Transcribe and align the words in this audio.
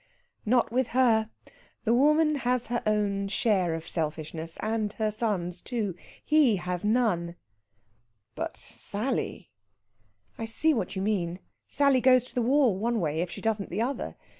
"Not 0.47 0.71
with 0.71 0.87
her. 0.99 1.29
The 1.83 1.93
woman 1.93 2.37
has 2.37 2.65
her 2.73 2.81
own 2.87 3.27
share 3.27 3.75
of 3.75 3.87
selfishness, 3.87 4.57
and 4.61 4.91
her 4.93 5.11
son's, 5.11 5.61
too. 5.61 5.93
He 6.25 6.55
has 6.55 6.83
none." 6.83 7.35
"But 8.33 8.57
Sally." 8.57 9.51
"I 10.39 10.45
see 10.45 10.73
what 10.73 10.95
you 10.95 11.03
mean. 11.03 11.37
Sally 11.67 12.01
goes 12.01 12.25
to 12.25 12.33
the 12.33 12.41
wall 12.41 12.79
one 12.79 12.99
way 12.99 13.21
if 13.21 13.29
she 13.29 13.41
doesn't 13.41 13.69
the 13.69 13.83
other. 13.83 14.15